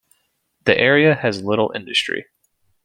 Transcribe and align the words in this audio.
The 0.65 0.75
area 0.75 1.13
has 1.13 1.43
little 1.43 1.71
industry. 1.75 2.25